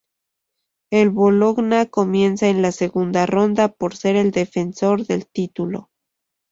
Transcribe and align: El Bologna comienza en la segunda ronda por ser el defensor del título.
El 0.91 1.11
Bologna 1.11 1.85
comienza 1.85 2.47
en 2.47 2.63
la 2.63 2.71
segunda 2.71 3.27
ronda 3.27 3.67
por 3.71 3.95
ser 3.95 4.15
el 4.15 4.31
defensor 4.31 5.05
del 5.05 5.27
título. 5.27 5.91